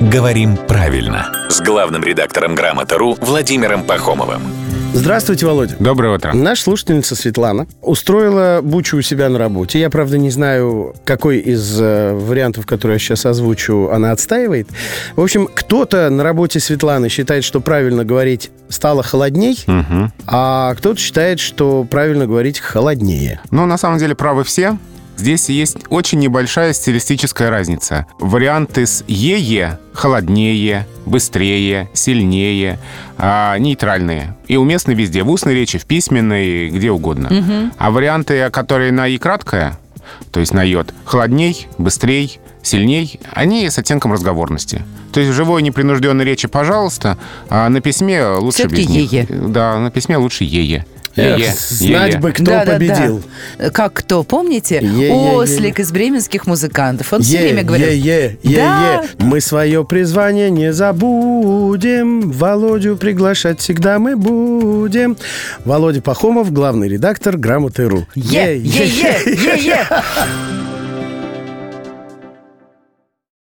[0.00, 4.40] «Говорим правильно» с главным редактором «Грамоты.ру» Владимиром Пахомовым.
[4.94, 5.76] Здравствуйте, Володя.
[5.78, 6.32] Доброе утро.
[6.32, 9.78] Наша слушательница Светлана устроила бучу у себя на работе.
[9.78, 14.68] Я, правда, не знаю, какой из э, вариантов, которые я сейчас озвучу, она отстаивает.
[15.16, 20.12] В общем, кто-то на работе Светланы считает, что правильно говорить «стало холодней», Мгм.
[20.26, 23.40] а кто-то считает, что правильно говорить «холоднее».
[23.50, 24.76] Но на самом деле правы все.
[25.16, 28.06] Здесь есть очень небольшая стилистическая разница.
[28.18, 32.78] Варианты с «е-е»— холоднее, быстрее, сильнее,
[33.18, 34.34] а, нейтральные.
[34.48, 37.72] И уместны везде, в устной речи, в письменной, где угодно.
[37.76, 39.78] А варианты, которые на «и» краткое,
[40.32, 44.82] то есть на «йод», холодней, быстрей, сильней, они с оттенком разговорности.
[45.12, 47.18] То есть в живой непринужденной речи, пожалуйста,
[47.50, 49.12] а на письме лучше Всё-таки без них.
[49.12, 49.26] «е-е».
[49.28, 50.86] Да, на письме лучше «е-е».
[51.20, 52.72] Эх, знать бы, кто Да-да-да.
[52.72, 53.22] победил.
[53.72, 54.80] Как кто, помните?
[54.82, 55.36] Е-е-е-е.
[55.36, 57.12] Ослик из бременских музыкантов.
[57.12, 57.86] Он все Е, время говорил...
[57.86, 59.00] е, е, е, Да.
[59.20, 59.24] е.
[59.24, 62.20] Мы свое призвание не забудем.
[62.32, 65.16] Володю приглашать всегда мы будем.
[65.64, 68.06] Володя Пахомов, главный редактор «Грамоты.ру».
[68.16, 70.69] Е, е, е, е, е.